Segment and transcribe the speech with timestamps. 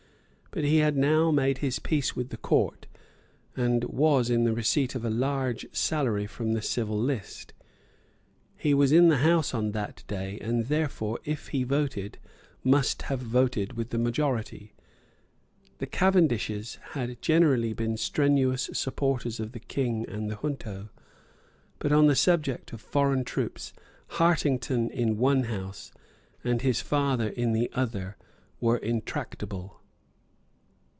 [0.53, 2.85] But he had now made his peace with the Court,
[3.55, 7.53] and was in the receipt of a large salary from the civil list.
[8.57, 12.17] He was in the House on that day; and therefore, if he voted,
[12.65, 14.73] must have voted with the majority.
[15.77, 20.89] The Cavendishes had generally been strenuous supporters of the King and the junto.
[21.79, 23.71] But on the subject of the foreign troops
[24.17, 25.93] Hartington in one House
[26.43, 28.17] and his father in the other
[28.59, 29.77] were intractable.